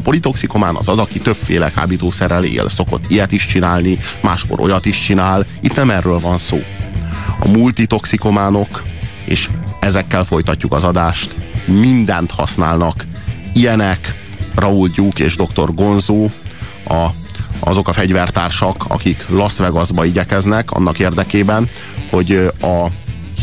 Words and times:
A 0.00 0.02
politoxikomán 0.02 0.76
az 0.76 0.88
az, 0.88 0.98
aki 0.98 1.18
többféle 1.18 1.70
kábítószerrel 1.70 2.44
él, 2.44 2.68
szokott 2.68 3.04
ilyet 3.08 3.32
is 3.32 3.46
csinálni, 3.46 3.98
máskor 4.22 4.60
olyat 4.60 4.86
is 4.86 5.00
csinál. 5.00 5.46
Itt 5.60 5.74
nem 5.74 5.90
erről 5.90 6.18
van 6.18 6.38
szó. 6.38 6.62
A 7.38 7.48
multitoxikománok, 7.48 8.82
és 9.24 9.50
ezekkel 9.80 10.24
folytatjuk 10.24 10.72
az 10.72 10.84
adást, 10.84 11.34
mindent 11.66 12.30
használnak. 12.30 13.06
Ilyenek 13.52 14.24
Raúl 14.54 14.88
Gyúk 14.88 15.18
és 15.18 15.36
dr. 15.36 15.74
Gonzó, 15.74 16.30
a, 16.88 17.06
azok 17.58 17.88
a 17.88 17.92
fegyvertársak, 17.92 18.84
akik 18.88 19.24
Las 19.28 19.56
Vegasba 19.56 20.04
igyekeznek 20.04 20.70
annak 20.70 20.98
érdekében, 20.98 21.68
hogy 22.10 22.50
a 22.60 22.86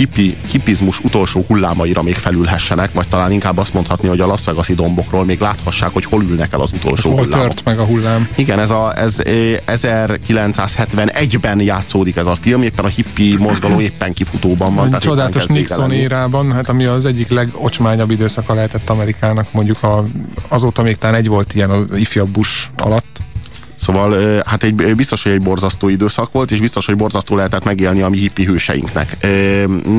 hippi, 0.02 0.38
hippizmus 0.52 0.99
utolsó 0.99 1.43
hullámaira 1.47 2.01
még 2.01 2.15
felülhessenek, 2.15 2.93
vagy 2.93 3.07
talán 3.07 3.31
inkább 3.31 3.57
azt 3.57 3.73
mondhatni, 3.73 4.07
hogy 4.07 4.20
a 4.20 4.25
Las 4.25 4.43
Vegas-i 4.43 4.73
dombokról 4.73 5.25
még 5.25 5.39
láthassák, 5.39 5.93
hogy 5.93 6.05
hol 6.05 6.23
ülnek 6.23 6.54
el 6.54 6.61
az 6.61 6.71
utolsó 6.73 7.09
hol 7.09 7.23
hullámok. 7.23 7.45
tört 7.45 7.65
meg 7.65 7.79
a 7.79 7.83
hullám. 7.83 8.27
Igen, 8.36 8.60
ez, 8.60 8.69
a, 8.69 8.97
ez 8.97 9.19
eh, 9.19 9.57
1971-ben 9.68 11.60
játszódik 11.60 12.15
ez 12.15 12.25
a 12.25 12.36
film, 12.36 12.61
éppen 12.61 12.86
a 12.86 12.87
hippi 12.87 13.36
mozgalom 13.37 13.79
éppen 13.79 14.14
kifutóban 14.14 14.75
van. 14.75 14.83
Egy 14.83 14.89
tehát 14.89 15.04
csodálatos 15.04 15.46
Nixon 15.46 15.91
érában, 15.91 16.54
hát 16.54 16.69
ami 16.69 16.86
az 16.86 17.05
egyik 17.05 17.29
legocsmányabb 17.29 18.11
időszaka 18.11 18.54
lehetett 18.54 18.89
Amerikának, 18.89 19.47
mondjuk 19.52 19.83
a, 19.83 20.04
azóta 20.47 20.82
még 20.82 20.97
talán 20.97 21.15
egy 21.15 21.27
volt 21.27 21.54
ilyen 21.54 21.69
az 21.69 21.86
ifjabb 21.96 22.29
Bush 22.29 22.69
alatt. 22.77 23.21
Szóval 23.81 24.41
hát 24.45 24.63
egy, 24.63 24.95
biztos, 24.95 25.23
hogy 25.23 25.31
egy 25.31 25.41
borzasztó 25.41 25.89
időszak 25.89 26.31
volt, 26.31 26.51
és 26.51 26.59
biztos, 26.59 26.85
hogy 26.85 26.95
borzasztó 26.95 27.35
lehetett 27.35 27.63
megélni 27.63 28.01
a 28.01 28.09
mi 28.09 28.17
hippi 28.17 28.45
hőseinknek. 28.45 29.17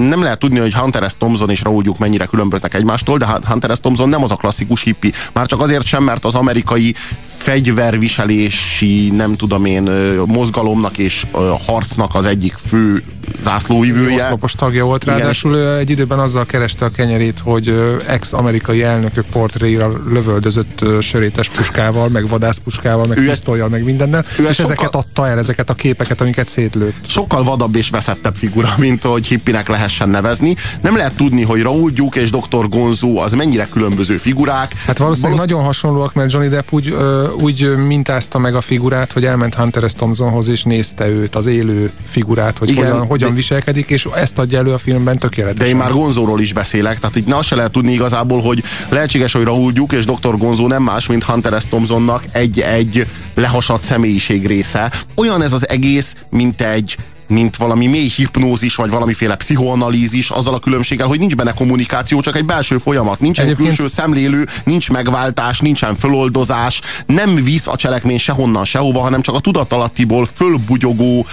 Nem 0.08 0.22
lehet 0.22 0.38
tudni, 0.38 0.58
hogy 0.58 0.74
Hunter 0.74 1.10
S. 1.10 1.14
Thompson 1.18 1.50
és 1.50 1.62
Raúl 1.62 1.82
Duke 1.82 1.98
mennyire 2.00 2.26
különböznek 2.26 2.74
egymástól, 2.74 3.18
de 3.18 3.26
Hunter 3.44 3.76
S. 3.76 3.80
Thompson 3.80 4.08
nem 4.08 4.22
az 4.22 4.30
a 4.30 4.36
klasszikus 4.36 4.82
hippi. 4.82 5.12
Már 5.32 5.46
csak 5.46 5.60
azért 5.60 5.86
sem, 5.86 6.02
mert 6.02 6.24
az 6.24 6.34
amerikai 6.34 6.94
fegyverviselési, 7.36 9.10
nem 9.10 9.36
tudom 9.36 9.64
én, 9.64 9.82
mozgalomnak 10.26 10.98
és 10.98 11.26
harcnak 11.66 12.14
az 12.14 12.24
egyik 12.24 12.54
fő 12.68 13.02
zászlóvivője. 13.42 14.14
Oszlopos 14.24 14.52
tagja 14.52 14.84
volt, 14.84 15.02
Igen, 15.02 15.18
ráadásul 15.18 15.54
ő 15.56 15.76
egy 15.76 15.90
időben 15.90 16.18
azzal 16.18 16.46
kereste 16.46 16.84
a 16.84 16.88
kenyerét, 16.90 17.40
hogy 17.44 17.74
ex-amerikai 18.06 18.82
elnökök 18.82 19.24
portréira 19.32 19.92
lövöldözött 20.12 20.84
sörétes 21.00 21.48
puskával, 21.48 22.08
meg 22.08 22.28
vadászpuskával, 22.28 23.06
meg 23.06 23.18
pisztolyjal, 23.24 23.68
meg 23.68 23.84
mindennel, 23.84 24.24
ő 24.38 24.42
és 24.48 24.54
sokkal- 24.56 24.72
ezeket 24.72 24.94
adta 24.94 25.28
el, 25.28 25.38
ezeket 25.38 25.70
a 25.70 25.74
képeket, 25.74 26.20
amiket 26.20 26.48
szétlőtt. 26.48 26.94
sokkal 27.06 27.42
vadabb 27.42 27.74
és 27.76 27.90
veszettebb 27.90 28.34
figura, 28.34 28.74
mint 28.78 29.04
hogy 29.04 29.26
hippinek 29.26 29.68
lehessen 29.68 30.08
nevezni. 30.08 30.54
Nem 30.82 30.96
lehet 30.96 31.12
tudni, 31.16 31.42
hogy 31.42 31.62
Raúl 31.62 31.90
Duke 31.90 32.20
és 32.20 32.30
Dr. 32.30 32.68
Gonzó 32.68 33.18
az 33.18 33.32
mennyire 33.32 33.68
különböző 33.72 34.16
figurák. 34.16 34.72
Hát 34.86 34.98
valószínűleg 34.98 35.36
Valósz- 35.36 35.50
nagyon 35.50 35.64
hasonlóak, 35.66 36.14
mert 36.14 36.32
Johnny 36.32 36.48
Depp 36.48 36.66
úgy, 36.72 36.88
ö, 36.88 37.28
úgy 37.30 37.76
mintázta 37.86 38.38
meg 38.38 38.54
a 38.54 38.60
figurát, 38.60 39.12
hogy 39.12 39.24
elment 39.24 39.54
Hunter 39.54 39.90
S. 39.90 39.92
Thompsonhoz, 39.94 40.48
és 40.48 40.62
nézte 40.62 41.08
őt, 41.08 41.36
az 41.36 41.46
élő 41.46 41.90
figurát, 42.06 42.58
hogy 42.58 42.70
Igen, 42.70 42.84
hogyan, 42.84 43.06
hogyan 43.06 43.31
de- 43.32 43.40
viselkedik, 43.40 43.90
és 43.90 44.08
ezt 44.14 44.38
adja 44.38 44.58
elő 44.58 44.72
a 44.72 44.78
filmben 44.78 45.18
tökéletesen. 45.18 45.64
De 45.64 45.70
én 45.70 45.76
már 45.76 45.92
Gonzóról 45.92 46.40
is 46.40 46.52
beszélek, 46.52 46.98
tehát 46.98 47.16
itt 47.16 47.26
ne 47.26 47.36
azt 47.36 47.48
se 47.48 47.54
lehet 47.54 47.72
tudni 47.72 47.92
igazából, 47.92 48.40
hogy 48.40 48.62
lehetséges, 48.88 49.32
hogy 49.32 49.44
Raúl 49.44 49.72
Duke 49.72 49.96
és 49.96 50.04
Dr. 50.04 50.36
Gonzó 50.36 50.66
nem 50.66 50.82
más, 50.82 51.06
mint 51.06 51.24
Hunter 51.24 51.60
S. 51.60 51.64
Thompsonnak 51.64 52.24
egy-egy 52.32 53.06
lehasadt 53.34 53.82
személyiség 53.82 54.46
része. 54.46 54.92
Olyan 55.16 55.42
ez 55.42 55.52
az 55.52 55.68
egész, 55.68 56.16
mint 56.30 56.60
egy 56.60 56.96
mint 57.32 57.56
valami 57.56 57.86
mély 57.86 58.08
hipnózis, 58.16 58.74
vagy 58.74 58.90
valamiféle 58.90 59.34
pszichoanalízis, 59.36 60.30
azzal 60.30 60.54
a 60.54 60.58
különbséggel, 60.58 61.06
hogy 61.06 61.18
nincs 61.18 61.36
benne 61.36 61.52
kommunikáció, 61.52 62.20
csak 62.20 62.36
egy 62.36 62.44
belső 62.44 62.78
folyamat. 62.78 63.20
Nincs 63.20 63.40
egy 63.40 63.54
külső 63.54 63.86
szemlélő, 63.86 64.46
nincs 64.64 64.90
megváltás, 64.90 65.60
nincsen 65.60 65.94
föloldozás, 65.96 66.80
nem 67.06 67.34
visz 67.34 67.66
a 67.66 67.76
cselekmény 67.76 68.18
sehonnan 68.18 68.64
sehova, 68.64 69.00
hanem 69.00 69.22
csak 69.22 69.34
a 69.34 69.40
tudatalattiból 69.40 70.28
fölbugyogó, 70.34 71.26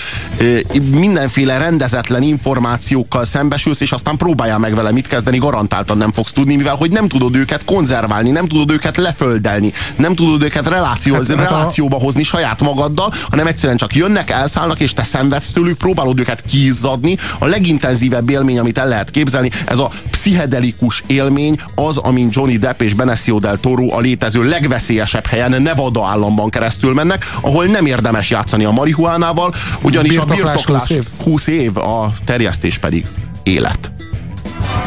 mindenféle 0.91 1.57
rendezetlen 1.57 2.21
információkkal 2.21 3.25
szembesülsz, 3.25 3.81
és 3.81 3.91
aztán 3.91 4.17
próbáljál 4.17 4.57
meg 4.57 4.75
vele 4.75 4.91
mit 4.91 5.07
kezdeni, 5.07 5.37
garantáltan 5.37 5.97
nem 5.97 6.11
fogsz 6.11 6.31
tudni, 6.31 6.55
mivel 6.55 6.75
hogy 6.75 6.91
nem 6.91 7.07
tudod 7.07 7.35
őket 7.35 7.65
konzerválni, 7.65 8.29
nem 8.29 8.47
tudod 8.47 8.71
őket 8.71 8.97
leföldelni, 8.97 9.73
nem 9.95 10.15
tudod 10.15 10.43
őket 10.43 10.67
reláció, 10.67 11.13
Hát- 11.13 11.27
hát 11.27 11.49
relációba 11.49 11.97
hozni 11.97 12.23
saját 12.23 12.61
magaddal, 12.61 13.13
hanem 13.29 13.47
egyszerűen 13.47 13.77
csak 13.77 13.95
jönnek, 13.95 14.29
elszállnak, 14.29 14.79
és 14.79 14.93
te 14.93 15.03
szenvedsz 15.03 15.51
tőlük, 15.51 15.77
próbálod 15.93 16.19
őket 16.19 16.41
kiizzadni. 16.41 17.17
A 17.39 17.45
legintenzívebb 17.45 18.29
élmény, 18.29 18.59
amit 18.59 18.77
el 18.77 18.87
lehet 18.87 19.09
képzelni, 19.09 19.49
ez 19.65 19.79
a 19.79 19.89
pszichedelikus 20.11 21.03
élmény, 21.07 21.55
az, 21.75 21.97
amin 21.97 22.29
Johnny 22.31 22.57
Depp 22.57 22.81
és 22.81 22.93
Benicio 22.93 23.39
del 23.39 23.59
Toro 23.59 23.95
a 23.95 23.99
létező 23.99 24.43
legveszélyesebb 24.43 25.25
helyen, 25.25 25.61
Nevada 25.61 26.05
államban 26.05 26.49
keresztül 26.49 26.93
mennek, 26.93 27.25
ahol 27.41 27.65
nem 27.65 27.85
érdemes 27.85 28.29
játszani 28.29 28.63
a 28.63 28.71
marihuánával, 28.71 29.53
ugyanis 29.81 30.17
a 30.17 30.25
birtoklás 30.25 30.65
20 30.65 30.89
év? 30.89 31.05
20 31.23 31.47
év, 31.47 31.77
a 31.77 32.13
terjesztés 32.25 32.77
pedig 32.77 33.05
élet. 33.43 33.91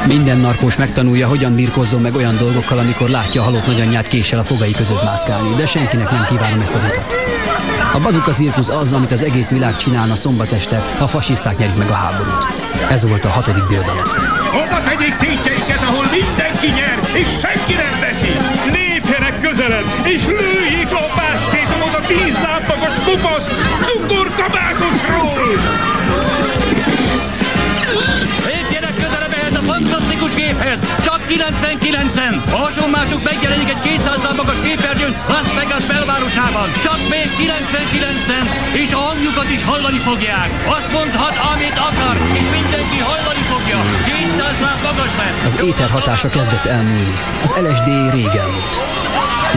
Minden 0.06 0.38
narkós 0.38 0.76
megtanulja, 0.76 1.28
hogyan 1.28 1.54
birkozzon 1.54 2.00
meg 2.00 2.14
olyan 2.14 2.36
dolgokkal, 2.36 2.78
amikor 2.78 3.08
látja 3.08 3.40
a 3.40 3.44
halott 3.44 3.66
nagyanyját 3.66 4.08
késsel 4.08 4.38
a 4.38 4.44
fogai 4.44 4.70
között 4.70 5.04
mászkálni, 5.04 5.54
de 5.56 5.66
senkinek 5.66 6.10
nem 6.10 6.26
kívánom 6.28 6.60
ezt 6.60 6.74
az 6.74 6.82
utat. 6.82 7.41
A 7.94 8.00
bazuka 8.00 8.32
cirkusz 8.32 8.69
az, 8.69 8.92
amit 8.92 9.12
az 9.12 9.22
egész 9.22 9.50
világ 9.50 9.76
csinálna 9.76 10.14
szombat 10.14 10.53
este, 10.53 10.82
ha 10.98 11.04
a 11.04 11.06
fasiszták 11.06 11.58
nyerik 11.58 11.76
meg 11.76 11.88
a 11.88 11.92
háborút. 11.92 12.47
Ez 12.91 13.08
volt 13.08 13.25
a 13.25 13.28
hatodik 13.28 13.66
birodalom. 13.66 14.04
Hova 14.50 14.82
tegyék 14.82 15.16
tétjeiket, 15.16 15.82
ahol 15.82 16.04
mindenki 16.10 16.66
nyer, 16.66 16.98
és 17.12 17.28
senki 17.41 17.75
nem 17.75 18.00
veszi? 18.00 18.36
Lépjenek 18.78 19.41
közelebb, 19.41 19.84
és 20.04 20.26
lőjék 20.26 20.92
a 20.92 21.06
bástétomot 21.16 21.94
a 21.94 22.00
tíz 22.06 22.34
lábmagas 22.42 22.97
kupasz 23.04 23.47
cukorkabátosról! 23.86 25.91
Géphez! 30.34 30.81
Csak 31.06 31.20
99-en! 31.28 32.34
A 32.56 32.56
hasonlásuk 32.56 33.22
megjelenik 33.31 33.69
egy 33.69 33.81
200 33.81 34.22
láb 34.22 34.37
magas 34.37 34.60
képernyőn 34.66 35.15
Las 35.28 35.48
Vegas 35.54 35.84
belvárosában. 35.84 36.69
Csak 36.87 37.00
még 37.15 37.28
99-en! 37.44 38.47
És 38.82 38.93
a 38.93 39.00
hangjukat 39.09 39.50
is 39.56 39.65
hallani 39.65 39.98
fogják. 39.98 40.50
Azt 40.76 40.93
mondhat, 40.93 41.34
amit 41.53 41.78
akar, 41.88 42.16
és 42.41 42.47
mindenki 42.59 42.98
hallani 43.10 43.44
fogja. 43.53 43.78
200 44.04 44.56
láb 44.66 44.81
magas 44.88 45.12
lesz. 45.20 45.44
Az 45.47 45.56
éter 45.69 45.91
hatása 45.91 46.28
kezdett 46.28 46.64
elmúlni. 46.64 47.16
Az 47.43 47.54
LSD 47.64 47.88
rég 48.14 48.32
elmúlt. 48.44 48.75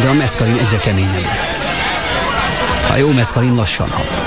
De 0.01 0.07
a 0.09 0.13
meszkalin 0.13 0.57
egyre 0.57 0.77
keményebb 0.77 1.23
lett. 1.23 1.64
A 2.95 2.97
jó 2.97 3.11
meszkalin 3.11 3.55
lassan 3.55 3.89
hat. 3.89 4.21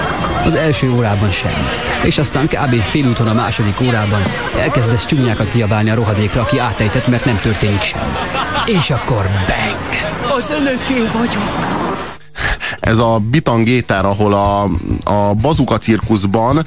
Az 0.44 0.54
első 0.54 0.92
órában 0.92 1.30
semmi. 1.30 1.66
És 2.02 2.18
aztán 2.18 2.48
kb. 2.48 2.74
félúton 2.82 3.28
a 3.28 3.34
második 3.34 3.80
órában 3.80 4.22
elkezdesz 4.58 5.04
csúnyákat 5.04 5.50
kiabálni 5.50 5.90
a 5.90 5.94
rohadékra, 5.94 6.40
aki 6.40 6.58
átejtett, 6.58 7.06
mert 7.06 7.24
nem 7.24 7.40
történik 7.40 7.82
semmi. 7.82 8.12
És 8.66 8.90
akkor 8.90 9.28
bang! 9.46 10.36
Az 10.36 10.50
önöké 10.50 11.18
vagyok. 11.18 11.78
Ez 12.88 12.99
a 12.99 13.21
bitangéter, 13.31 14.04
ahol 14.04 14.34
a, 14.34 14.62
a 15.04 15.34
bazuka 15.34 15.78
cirkuszban 15.78 16.65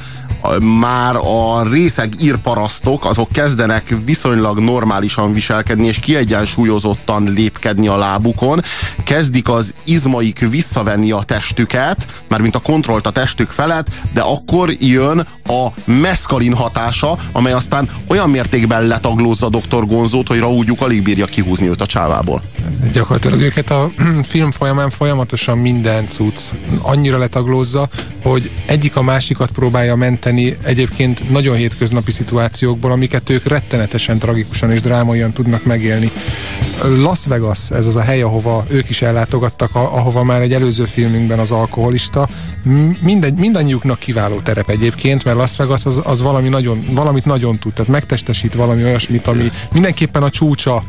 már 0.59 1.15
a 1.15 1.63
részeg 1.71 2.13
írparasztok, 2.19 3.05
azok 3.05 3.27
kezdenek 3.31 3.95
viszonylag 4.05 4.59
normálisan 4.59 5.33
viselkedni, 5.33 5.87
és 5.87 5.99
kiegyensúlyozottan 5.99 7.31
lépkedni 7.35 7.87
a 7.87 7.97
lábukon, 7.97 8.61
kezdik 9.03 9.49
az 9.49 9.73
izmaik 9.83 10.49
visszavenni 10.49 11.11
a 11.11 11.23
testüket, 11.23 12.23
mármint 12.27 12.55
a 12.55 12.59
kontrollt 12.59 13.07
a 13.07 13.11
testük 13.11 13.49
felett, 13.49 13.87
de 14.13 14.21
akkor 14.21 14.69
jön 14.79 15.27
a 15.45 15.67
meszkalin 15.85 16.55
hatása, 16.55 17.17
amely 17.31 17.53
aztán 17.53 17.89
olyan 18.07 18.29
mértékben 18.29 18.87
letaglózza 18.87 19.49
dr. 19.49 19.85
Gonzót, 19.85 20.27
hogy 20.27 20.39
Raúl 20.39 20.63
Gyuk 20.63 20.81
alig 20.81 21.03
bírja 21.03 21.25
kihúzni 21.25 21.69
őt 21.69 21.81
a 21.81 21.85
csávából. 21.85 22.41
Gyakorlatilag 22.93 23.41
őket 23.41 23.71
a 23.71 23.89
film 24.23 24.51
folyamán 24.51 24.89
folyamatosan 24.89 25.57
minden 25.57 26.07
cucc 26.11 26.39
annyira 26.81 27.17
letaglózza, 27.17 27.89
hogy 28.23 28.49
egyik 28.65 28.95
a 28.95 29.01
másikat 29.01 29.51
próbálja 29.51 29.95
menteni 29.95 30.57
egyébként 30.63 31.29
nagyon 31.29 31.55
hétköznapi 31.55 32.11
szituációkból, 32.11 32.91
amiket 32.91 33.29
ők 33.29 33.47
rettenetesen 33.47 34.19
tragikusan 34.19 34.71
és 34.71 34.81
drámaian 34.81 35.31
tudnak 35.31 35.63
megélni. 35.63 36.11
Las 36.83 37.25
Vegas, 37.25 37.71
ez 37.71 37.87
az 37.87 37.95
a 37.95 38.01
hely, 38.01 38.21
ahova 38.21 38.65
ők 38.67 38.89
is 38.89 39.01
ellátogattak, 39.01 39.75
ahova 39.75 40.23
már 40.23 40.41
egy 40.41 40.53
előző 40.53 40.85
filmünkben 40.85 41.39
az 41.39 41.51
alkoholista, 41.51 42.29
mindegy, 43.01 43.33
mindannyiuknak 43.33 43.99
kiváló 43.99 44.39
terep 44.39 44.69
egyébként, 44.69 45.23
mert 45.23 45.37
Las 45.37 45.55
Vegas 45.57 45.85
az, 45.85 46.01
az 46.03 46.21
valami 46.21 46.49
nagyon, 46.49 46.85
valamit 46.91 47.25
nagyon 47.25 47.57
tud, 47.57 47.73
tehát 47.73 47.91
megtestesít 47.91 48.53
valami 48.53 48.83
olyasmit, 48.83 49.27
ami 49.27 49.51
mindenképpen 49.73 50.23
a 50.23 50.29
csúcsa 50.29 50.83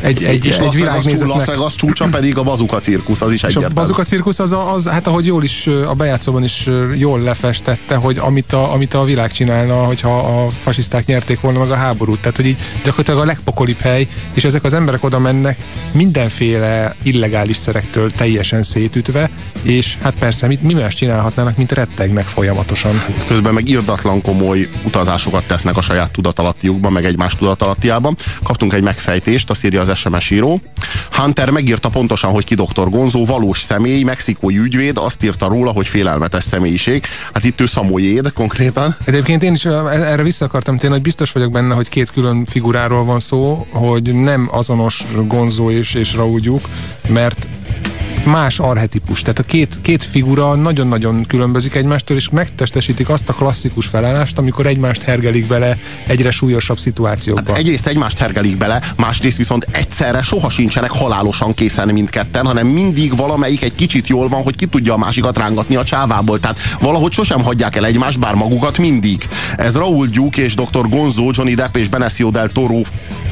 egy, 0.00 0.22
egy, 0.24 0.44
és 0.46 0.52
egy 0.52 0.58
Vegas, 0.58 0.74
világnézetnek. 0.74 1.36
Las 1.36 1.46
Vegas 1.46 1.74
csúcsa 1.74 2.08
pedig 2.08 2.38
a 2.38 2.42
bazuka 2.42 2.78
cirkusz, 2.78 3.20
az 3.20 3.30
is 3.32 3.36
És 3.36 3.42
a 3.42 3.46
egyértelmű. 3.46 3.74
bazuka 3.74 4.02
cirkusz 4.02 4.38
az, 4.38 4.52
a- 4.52 4.72
az, 4.72 4.86
hát 4.86 5.06
ahogy 5.06 5.26
jól 5.26 5.42
is 5.44 5.66
a 5.66 5.94
bejátszóban 5.94 6.44
is 6.44 6.68
jól 6.96 7.20
lefestette, 7.20 7.94
hogy 7.94 8.18
amit 8.18 8.52
a, 8.52 8.72
amit 8.72 8.94
a 8.94 9.04
világ 9.04 9.32
csinálna, 9.32 9.74
hogyha 9.74 10.18
a 10.18 10.50
fasiszták 10.50 11.06
nyerték 11.06 11.40
volna 11.40 11.58
meg 11.58 11.70
a 11.70 11.74
háborút. 11.76 12.18
Tehát, 12.20 12.36
hogy 12.36 12.46
így 12.46 12.56
gyakorlatilag 12.84 13.20
a 13.20 13.24
legpokolibb 13.24 13.78
hely, 13.78 14.08
és 14.32 14.44
ezek 14.44 14.64
az 14.64 14.72
emberek 14.72 15.04
oda 15.04 15.18
mennek 15.18 15.58
mindenféle 15.92 16.94
illegális 17.02 17.56
szerektől 17.56 18.10
teljesen 18.10 18.62
szétütve, 18.62 19.30
és 19.62 19.96
hát 20.02 20.14
persze, 20.18 20.46
mit, 20.46 20.62
mi 20.62 20.72
más 20.74 20.94
csinálhatnának, 21.18 21.56
mint 21.56 21.72
rettegnek 21.72 22.24
folyamatosan. 22.24 23.02
Közben 23.26 23.54
meg 23.54 23.68
irdatlan 23.68 24.22
komoly 24.22 24.68
utazásokat 24.84 25.46
tesznek 25.46 25.76
a 25.76 25.80
saját 25.80 26.10
tudatalattiukban, 26.10 26.92
meg 26.92 27.04
egymás 27.04 27.36
tudatalattiában. 27.36 28.16
Kaptunk 28.42 28.72
egy 28.72 28.82
megfejtést, 28.82 29.50
azt 29.50 29.64
írja 29.64 29.80
az 29.80 29.96
SMS 29.96 30.30
író. 30.30 30.60
Hunter 31.12 31.50
megírta 31.50 31.88
pontosan, 31.88 32.30
hogy 32.30 32.44
ki 32.44 32.54
Dr. 32.54 32.90
Gonzó, 32.90 33.24
valós 33.24 33.62
személy, 33.62 34.02
mexikói 34.02 34.58
ügyvéd, 34.58 34.96
azt 34.98 35.22
írta 35.22 35.48
róla, 35.48 35.70
hogy 35.70 35.86
félelmetes 35.86 36.44
személyiség. 36.44 37.04
Hát 37.32 37.44
itt 37.44 37.60
ő 37.60 37.66
Samoyéd 37.66 38.32
konkrétan. 38.32 38.96
Egyébként 39.04 39.42
én 39.42 39.52
is 39.52 39.64
ö, 39.64 39.88
erre 39.88 40.22
vissza 40.22 40.44
akartam 40.44 40.78
térni, 40.78 40.94
hogy 40.94 41.04
biztos 41.04 41.32
vagyok 41.32 41.52
benne, 41.52 41.74
hogy 41.74 41.88
két 41.88 42.10
külön 42.10 42.44
figuráról 42.44 43.04
van 43.04 43.20
szó, 43.20 43.66
hogy 43.70 44.14
nem 44.14 44.48
azonos 44.52 45.04
Gonzó 45.26 45.70
és, 45.70 45.94
és 45.94 46.14
Raúl 46.14 46.40
Gyuk, 46.40 46.68
mert 47.08 47.48
más 48.28 48.58
arhetipus. 48.58 49.20
Tehát 49.20 49.38
a 49.38 49.42
két, 49.42 49.78
két 49.82 50.04
figura 50.04 50.54
nagyon-nagyon 50.54 51.24
különbözik 51.24 51.74
egymástól, 51.74 52.16
és 52.16 52.28
megtestesítik 52.28 53.08
azt 53.08 53.28
a 53.28 53.32
klasszikus 53.32 53.86
felállást, 53.86 54.38
amikor 54.38 54.66
egymást 54.66 55.02
hergelik 55.02 55.46
bele 55.46 55.78
egyre 56.06 56.30
súlyosabb 56.30 56.78
szituációkba. 56.78 57.54
Egyrészt 57.54 57.86
egymást 57.86 58.18
hergelik 58.18 58.56
bele, 58.56 58.82
másrészt 58.96 59.36
viszont 59.36 59.66
egyszerre 59.70 60.22
soha 60.22 60.50
sincsenek 60.50 60.90
halálosan 60.90 61.54
készen 61.54 61.88
mindketten, 61.88 62.46
hanem 62.46 62.66
mindig 62.66 63.16
valamelyik 63.16 63.62
egy 63.62 63.74
kicsit 63.74 64.08
jól 64.08 64.28
van, 64.28 64.42
hogy 64.42 64.56
ki 64.56 64.66
tudja 64.66 64.92
a 64.92 64.98
másikat 64.98 65.38
rángatni 65.38 65.76
a 65.76 65.84
csávából. 65.84 66.40
Tehát 66.40 66.58
valahogy 66.80 67.12
sosem 67.12 67.42
hagyják 67.42 67.76
el 67.76 67.86
egymást, 67.86 68.18
bár 68.18 68.34
magukat 68.34 68.78
mindig. 68.78 69.28
Ez 69.56 69.76
Raúl 69.76 70.06
Duke 70.06 70.42
és 70.42 70.54
Dr. 70.54 70.88
Gonzo, 70.88 71.30
Johnny 71.32 71.54
Depp 71.54 71.76
és 71.76 71.88
Benicio 71.88 72.30
del 72.30 72.48
Toro 72.48 72.80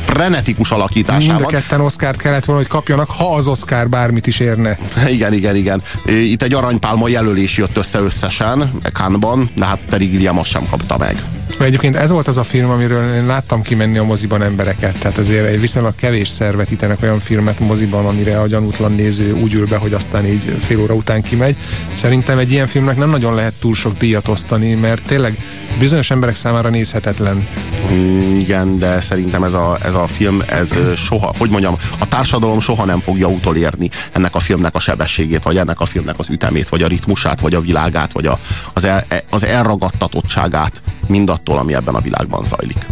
frenetikus 0.06 0.68
Mind 0.70 0.80
a 0.80 0.84
alakításában. 0.84 1.46
ketten 1.46 1.80
Oscar 1.80 2.16
kellett 2.16 2.44
volna, 2.44 2.60
hogy 2.60 2.70
kapjanak, 2.70 3.10
ha 3.10 3.34
az 3.34 3.46
Oscar 3.46 3.88
bármit 3.88 4.26
is 4.26 4.40
érne. 4.40 4.78
Igen, 5.08 5.32
igen, 5.32 5.56
igen. 5.56 5.82
Itt 6.06 6.42
egy 6.42 6.54
aranypálma 6.54 7.08
jelölés 7.08 7.56
jött 7.56 7.76
össze 7.76 7.98
összesen 8.00 8.72
Cannes-ban, 8.92 9.50
de 9.54 9.64
hát 9.64 9.78
Terry 9.88 10.06
Gilliam 10.06 10.38
azt 10.38 10.50
sem 10.50 10.66
kapta 10.70 10.96
meg. 10.98 11.22
Mert 11.58 11.68
egyébként 11.68 11.96
ez 11.96 12.10
volt 12.10 12.28
az 12.28 12.36
a 12.36 12.42
film, 12.42 12.70
amiről 12.70 13.14
én 13.14 13.26
láttam 13.26 13.62
kimenni 13.62 13.98
a 13.98 14.04
moziban 14.04 14.42
embereket. 14.42 14.98
Tehát 14.98 15.18
azért 15.18 15.46
egy 15.46 15.60
viszonylag 15.60 15.94
kevés 15.94 16.28
szervetítenek 16.28 17.02
olyan 17.02 17.18
filmet 17.18 17.60
moziban, 17.60 18.06
amire 18.06 18.40
a 18.40 18.46
gyanútlan 18.46 18.92
néző 18.92 19.32
úgy 19.32 19.54
ül 19.54 19.66
be, 19.66 19.76
hogy 19.76 19.92
aztán 19.92 20.26
így 20.26 20.56
fél 20.60 20.80
óra 20.80 20.94
után 20.94 21.22
kimegy. 21.22 21.56
Szerintem 21.94 22.38
egy 22.38 22.52
ilyen 22.52 22.66
filmnek 22.66 22.96
nem 22.96 23.10
nagyon 23.10 23.34
lehet 23.34 23.52
túl 23.60 23.74
sok 23.74 23.98
díjat 23.98 24.28
osztani, 24.28 24.74
mert 24.74 25.02
tényleg 25.02 25.38
bizonyos 25.78 26.10
emberek 26.10 26.36
számára 26.36 26.68
nézhetetlen. 26.68 27.48
Mm, 27.92 28.38
Igen, 28.38 28.78
de 28.78 29.00
szerintem 29.00 29.44
ez 29.44 29.52
a, 29.52 29.78
ez 29.82 29.94
a 29.94 30.06
film, 30.06 30.42
ez 30.46 30.78
soha, 30.96 31.34
hogy 31.38 31.50
mondjam, 31.50 31.76
a 31.98 32.08
társadalom 32.08 32.60
soha 32.60 32.84
nem 32.84 33.00
fogja 33.00 33.28
utolérni 33.28 33.90
ennek 34.12 34.34
a 34.34 34.40
filmnek 34.40 34.74
a 34.74 34.78
sebességét, 34.80 35.42
vagy 35.42 35.56
ennek 35.56 35.80
a 35.80 35.84
filmnek 35.84 36.18
az 36.18 36.28
ütemét, 36.28 36.68
vagy 36.68 36.82
a 36.82 36.86
ritmusát, 36.86 37.40
vagy 37.40 37.54
a 37.54 37.60
világát, 37.60 38.12
vagy 38.12 38.26
a, 38.26 38.38
az, 38.72 38.84
el, 38.84 39.06
az 39.30 39.44
elragadtatottságát 39.44 40.82
mindattól, 41.08 41.58
ami 41.58 41.74
ebben 41.74 41.94
a 41.94 42.00
világban 42.00 42.44
zajlik. 42.44 42.86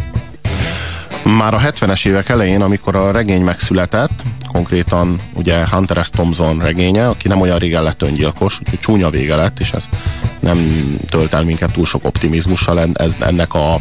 Már 1.39 1.55
a 1.55 1.59
70-es 1.59 2.07
évek 2.07 2.29
elején, 2.29 2.63
amikor 2.63 2.97
a 2.97 3.11
regény 3.11 3.43
megszületett, 3.43 4.23
konkrétan 4.53 5.21
ugye 5.33 5.67
Hunter 5.71 6.05
S. 6.05 6.11
Thompson 6.11 6.59
regénye, 6.59 7.09
aki 7.09 7.29
nem 7.29 7.41
olyan 7.41 7.59
régen 7.59 7.83
lett 7.83 8.03
öngyilkos, 8.03 8.61
úgyhogy 8.61 8.81
csúnya 8.81 9.11
vége 9.11 9.37
lett, 9.37 9.61
és 9.61 9.73
ez 9.73 9.89
nem 10.41 10.59
tölt 11.09 11.33
el 11.33 11.45
minket 11.45 11.73
túl 11.73 11.85
sok 11.85 12.05
optimizmussal 12.05 12.81
ez, 12.93 13.17
ennek 13.21 13.55
a 13.55 13.81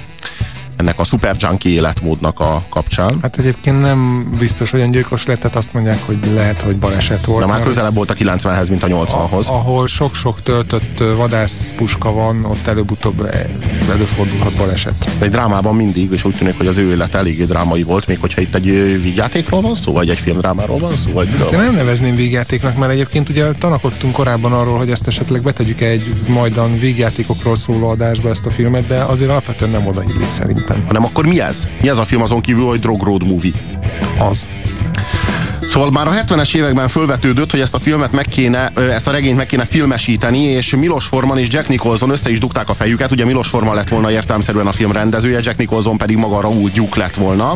ennek 0.84 1.00
a 1.00 1.04
super 1.04 1.36
junkie 1.40 1.72
életmódnak 1.72 2.40
a 2.40 2.64
kapcsán. 2.70 3.18
Hát 3.22 3.38
egyébként 3.38 3.82
nem 3.82 4.30
biztos, 4.40 4.72
hogy 4.72 4.80
öngyilkos 4.80 5.26
lett, 5.26 5.40
tehát 5.40 5.56
azt 5.56 5.74
mondják, 5.74 6.06
hogy 6.06 6.18
lehet, 6.34 6.62
hogy 6.62 6.76
baleset 6.76 7.26
volt. 7.26 7.46
De 7.46 7.52
már 7.52 7.64
közelebb 7.64 7.94
volt 7.94 8.12
a 8.12 8.14
90-hez, 8.14 8.70
mint 8.70 8.84
a 8.84 8.88
80-hoz. 8.88 9.48
ahol 9.48 9.88
sok-sok 9.88 10.42
töltött 10.42 11.04
vadászpuska 11.16 12.12
van, 12.12 12.46
ott 12.46 12.68
előbb-utóbb 12.68 13.26
eh, 13.26 13.46
előfordulhat 13.90 14.54
baleset. 14.54 15.10
Egy 15.20 15.30
drámában 15.30 15.76
mindig, 15.76 16.12
és 16.12 16.24
úgy 16.24 16.36
tűnik, 16.36 16.58
hogy 16.58 16.68
az 16.68 16.78
ő 16.78 16.90
élet 16.90 17.16
eléggé 17.16 17.44
drámai 17.44 17.84
volt, 17.84 18.08
még 18.08 18.20
hogyha 18.20 18.42
itt 18.42 18.56
egy 18.56 18.66
vígjátékról 19.02 19.62
van 19.62 19.76
szó, 19.76 19.94
vagy 19.94 20.10
egy 20.10 20.18
filmdrámáról 20.18 20.78
van 20.78 20.94
szó, 21.06 21.12
vagy 21.12 21.30
miről 21.30 21.48
Én 21.48 21.58
nem 21.58 21.76
nevezném 21.76 22.16
végjátéknak, 22.16 22.78
mert 22.78 22.92
egyébként 22.92 23.30
ugye 23.30 23.52
tanakodtunk 23.52 24.14
korábban 24.14 24.54
arról, 24.54 24.78
hogy 24.78 24.90
ezt 24.92 25.08
esetleg 25.08 25.42
betegyük 25.42 25.82
egy 25.82 26.14
majdan 26.28 26.80
végjátékokról 26.80 27.56
szóló 27.56 27.88
adásba 27.88 28.30
ezt 28.30 28.46
a 28.46 28.50
filmet, 28.50 28.88
de 28.88 29.04
azért 29.04 29.30
alapvetően 29.30 29.72
nem 29.72 29.88
oda 29.88 30.04
illik 30.04 30.30
szerintem. 30.30 30.73
Hanem 30.88 31.04
akkor 31.06 31.26
mi 31.26 31.40
ez? 31.42 31.68
Mi 31.82 31.90
ez 31.90 31.98
a 31.98 32.04
film 32.06 32.22
azon 32.22 32.42
kívül, 32.42 32.66
hogy 32.66 32.80
Drog 32.80 33.04
Road 33.04 33.26
Movie? 33.26 33.52
Az. 34.18 34.48
Szóval 35.68 35.92
már 35.92 36.08
a 36.08 36.12
70-es 36.12 36.56
években 36.56 36.88
fölvetődött, 36.88 37.52
hogy 37.52 37.60
ezt 37.60 37.74
a 37.74 37.80
filmet 37.80 38.12
meg 38.12 38.26
kéne, 38.26 38.72
ezt 38.94 39.08
a 39.08 39.12
regényt 39.12 39.38
meg 39.38 39.46
kéne 39.46 39.66
filmesíteni, 39.66 40.38
és 40.44 40.76
Milos 40.76 41.06
Forman 41.06 41.38
és 41.38 41.48
Jack 41.52 41.68
Nicholson 41.68 42.10
össze 42.10 42.30
is 42.32 42.40
dugták 42.40 42.70
a 42.70 42.74
fejüket. 42.74 43.12
Ugye 43.12 43.26
Milos 43.26 43.48
Forman 43.48 43.76
lett 43.76 43.90
volna 43.90 44.12
értelmszerűen 44.12 44.68
a 44.68 44.72
film 44.72 44.92
rendezője, 44.92 45.40
Jack 45.44 45.58
Nicholson 45.58 45.98
pedig 45.98 46.18
maga 46.18 46.42
Raúl 46.42 46.70
Duke 46.74 47.00
lett 47.00 47.16
volna. 47.16 47.56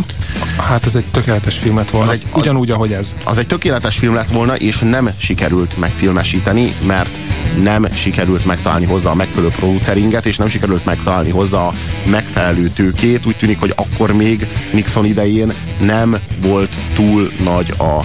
Hát 0.58 0.86
ez 0.86 0.96
egy 0.96 1.06
tökéletes 1.12 1.58
filmet 1.58 1.90
volna, 1.92 2.10
Az 2.10 2.16
az 2.16 2.24
egy- 2.26 2.40
ugyanúgy, 2.40 2.72
ahogy 2.72 2.92
ez. 2.94 3.16
Az 3.24 3.38
egy 3.38 3.48
tökéletes 3.48 3.98
film 3.98 4.14
lett 4.14 4.30
volna, 4.30 4.56
és 4.56 4.78
nem 4.80 5.10
sikerült 5.18 5.78
megfilmesíteni, 5.78 6.74
mert 6.86 7.20
nem 7.64 7.88
sikerült 7.92 8.46
megtalálni 8.46 8.86
hozzá 8.86 9.10
a 9.10 9.16
megfelelő 9.16 9.52
produceringet, 9.56 10.26
és 10.26 10.38
nem 10.38 10.48
sikerült 10.48 10.86
megtalálni 10.86 11.30
hozzá 11.30 11.58
a 11.58 11.74
megfelelő 12.06 12.70
tőkét. 12.70 13.26
Úgy 13.26 13.36
tűnik, 13.36 13.60
hogy 13.60 13.74
akkor 13.76 14.14
még 14.14 14.48
Nixon 14.74 15.06
idején 15.06 15.54
nem 15.80 16.20
volt 16.42 16.76
túl 16.96 17.32
nagy 17.44 17.74
a 17.78 18.04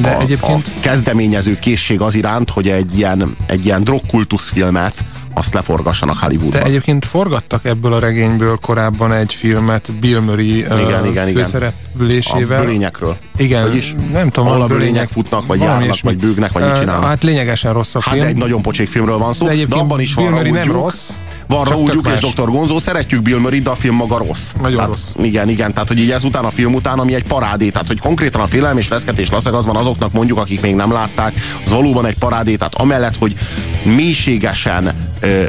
De 0.00 0.10
a, 0.10 0.20
egyébként- 0.20 0.66
a 0.66 0.80
kezdeményező 0.80 1.58
készség 1.58 2.00
az 2.00 2.14
iránt, 2.14 2.50
hogy 2.50 2.68
egy 2.68 2.98
ilyen, 2.98 3.36
egy 3.46 3.64
ilyen 3.64 3.84
drogkultusz 3.84 4.48
filmet 4.48 5.04
azt 5.38 5.54
leforgassanak 5.54 6.18
Hollywoodban. 6.18 6.60
De 6.60 6.66
egyébként 6.66 7.04
forgattak 7.04 7.64
ebből 7.64 7.92
a 7.92 7.98
regényből 7.98 8.58
korábban 8.60 9.12
egy 9.12 9.34
filmet 9.34 9.92
Bill 10.00 10.20
Murray 10.20 10.56
Igen, 10.58 11.04
ö, 11.04 11.06
igen, 11.08 11.26
főszereplésével. 11.32 12.58
a 12.60 12.64
bölényekről. 12.64 13.16
Igen, 13.36 13.66
Vagyis, 13.66 13.94
nem 14.12 14.30
tudom, 14.30 14.48
ahol 14.48 14.62
a 14.62 14.66
bölények- 14.66 14.88
bölények 14.90 15.08
futnak, 15.08 15.46
vagy 15.46 15.60
járnak, 15.60 15.84
ilyesmi. 15.84 16.08
vagy 16.08 16.18
bőgnek, 16.18 16.52
vagy 16.52 16.62
mit 16.62 16.78
csinálnak. 16.78 17.04
Hát 17.04 17.22
lényegesen 17.22 17.72
rossz 17.72 17.94
a 17.94 18.00
Hát 18.00 18.12
film. 18.12 18.24
de 18.24 18.30
egy 18.30 18.36
nagyon 18.36 18.62
pocsék 18.62 18.88
filmről 18.88 19.18
van 19.18 19.32
szó, 19.32 19.46
De 19.46 19.54
de, 19.64 19.74
abban 19.76 20.00
is 20.00 20.14
van 20.14 20.24
Bill 20.24 20.34
Murray 20.34 20.50
Raúl 20.52 20.64
nem 20.64 20.72
rossz, 20.72 21.10
Van 21.46 21.84
Duke 21.84 22.12
és. 22.12 22.20
Dr. 22.20 22.50
Gonzó, 22.50 22.78
szeretjük 22.78 23.22
Bill 23.22 23.38
Murray, 23.38 23.60
de 23.60 23.70
a 23.70 23.74
film 23.74 23.94
maga 23.94 24.18
rossz. 24.18 24.52
Nagyon 24.60 24.76
tehát, 24.76 24.90
rossz. 24.90 25.14
Igen, 25.22 25.48
igen, 25.48 25.72
tehát 25.72 25.88
hogy 25.88 25.98
így 25.98 26.10
ezután 26.10 26.44
a 26.44 26.50
film 26.50 26.74
után, 26.74 26.98
ami 26.98 27.14
egy 27.14 27.24
parádé, 27.24 27.68
tehát 27.68 27.86
hogy 27.86 27.98
konkrétan 27.98 28.40
a 28.40 28.46
félelem 28.46 28.78
és 28.78 28.88
reszketés 28.88 29.30
laszegazban 29.30 29.76
azoknak 29.76 30.12
mondjuk, 30.12 30.38
akik 30.38 30.60
még 30.60 30.74
nem 30.74 30.92
látták, 30.92 31.34
az 31.64 31.70
valóban 31.70 32.06
egy 32.06 32.18
parádé, 32.18 32.56
tehát 32.56 32.74
amellett, 32.74 33.16
hogy 33.16 33.34
mélységesen 33.82 34.94
ö, 35.20 35.42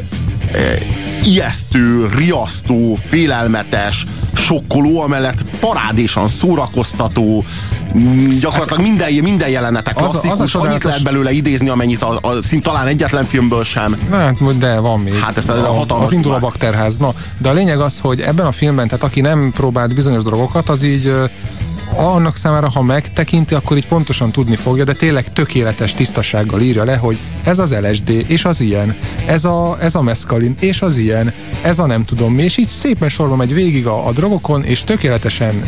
ijesztő, 1.27 2.10
riasztó, 2.15 2.98
félelmetes, 3.07 4.05
sokkoló, 4.34 5.01
amellett 5.01 5.43
parádésan 5.60 6.27
szórakoztató, 6.27 7.43
mm, 7.98 8.38
gyakorlatilag 8.39 8.81
minden, 8.81 9.13
minden 9.13 9.50
jelenete 9.50 9.91
Az 9.96 10.01
a- 10.01 10.05
az 10.05 10.15
a 10.15 10.19
klasszikus, 10.19 10.55
annyit 10.55 10.84
lehet 10.84 11.03
belőle 11.03 11.31
idézni, 11.31 11.69
amennyit 11.69 12.01
a, 12.03 12.19
a, 12.22 12.41
szint 12.41 12.63
talán 12.63 12.88
egyetlen 12.88 13.25
filmből 13.25 13.63
sem. 13.63 13.98
Na, 14.10 14.15
Hát, 14.17 14.57
de 14.57 14.79
van 14.79 15.00
még. 15.00 15.13
Hát 15.19 15.38
ezt 15.38 15.50
a 15.50 15.74
hatalmas- 15.74 16.07
Az 16.07 16.13
indul 16.13 16.34
a 16.34 16.39
bakterház. 16.39 16.98
No, 16.98 17.10
de 17.38 17.50
a 17.50 17.53
lényeg 17.53 17.79
az, 17.79 18.00
hogy 18.00 18.22
ebben 18.22 18.46
a 18.46 18.51
filmben, 18.51 18.88
tehát 18.88 19.03
aki 19.03 19.22
nem 19.22 19.51
próbált 19.51 19.93
bizonyos 19.93 20.24
drogokat, 20.24 20.69
az 20.69 20.84
így 20.84 21.13
annak 21.96 22.36
számára, 22.36 22.70
ha 22.70 22.82
megtekinti, 22.82 23.53
akkor 23.53 23.77
így 23.77 23.88
pontosan 23.88 24.32
tudni 24.32 24.56
fogja, 24.56 24.84
de 24.84 24.94
tényleg 24.94 25.34
tökéletes 25.34 25.94
tisztasággal 25.94 26.62
írja 26.62 26.84
le, 26.84 26.96
hogy 26.96 27.17
ez 27.44 27.60
az 27.60 27.75
LSD, 27.82 28.10
és 28.27 28.46
az 28.46 28.62
ilyen, 28.62 28.96
ez 29.25 29.46
a, 29.46 29.77
ez 29.82 29.96
a 29.96 30.01
meszkalin, 30.01 30.56
és 30.60 30.82
az 30.82 30.98
ilyen, 30.98 31.34
ez 31.62 31.79
a 31.79 31.86
nem 31.86 32.06
tudom 32.06 32.34
mi, 32.34 32.44
és 32.44 32.58
így 32.58 32.70
szépen 32.70 33.10
sorba 33.10 33.36
megy 33.36 33.53
végig 33.53 33.88
a, 33.88 34.08
a 34.08 34.12
drogokon, 34.12 34.63
és 34.63 34.84
tökéletesen 34.84 35.62